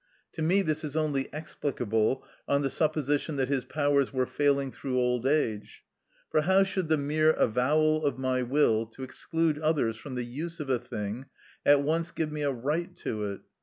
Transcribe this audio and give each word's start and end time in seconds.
To 0.33 0.41
me 0.41 0.63
this 0.63 0.83
is 0.83 0.97
only 0.97 1.29
explicable 1.31 2.25
on 2.47 2.63
the 2.63 2.71
supposition 2.71 3.35
that 3.35 3.49
his 3.49 3.65
powers 3.65 4.11
were 4.11 4.25
failing 4.25 4.71
through 4.71 4.99
old 4.99 5.27
age. 5.27 5.83
For 6.31 6.41
how 6.41 6.63
should 6.63 6.87
the 6.87 6.97
mere 6.97 7.29
avowal 7.33 8.03
of 8.03 8.17
my 8.17 8.41
will 8.41 8.87
to 8.87 9.03
exclude 9.03 9.59
others 9.59 9.97
from 9.97 10.15
the 10.15 10.25
use 10.25 10.59
of 10.59 10.71
a 10.71 10.79
thing 10.79 11.27
at 11.63 11.83
once 11.83 12.09
give 12.09 12.31
me 12.31 12.41
a 12.41 12.49
right 12.51 12.95
to 12.95 13.25
it? 13.31 13.41